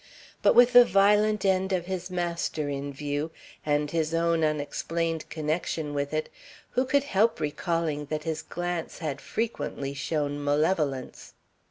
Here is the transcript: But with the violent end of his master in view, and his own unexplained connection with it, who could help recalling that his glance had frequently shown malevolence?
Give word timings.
But 0.41 0.55
with 0.55 0.73
the 0.73 0.83
violent 0.83 1.45
end 1.45 1.71
of 1.71 1.85
his 1.85 2.09
master 2.09 2.67
in 2.69 2.91
view, 2.91 3.29
and 3.63 3.91
his 3.91 4.15
own 4.15 4.43
unexplained 4.43 5.29
connection 5.29 5.93
with 5.93 6.11
it, 6.11 6.27
who 6.71 6.85
could 6.85 7.03
help 7.03 7.39
recalling 7.39 8.05
that 8.07 8.23
his 8.23 8.41
glance 8.41 8.97
had 8.97 9.21
frequently 9.21 9.93
shown 9.93 10.43
malevolence? 10.43 11.33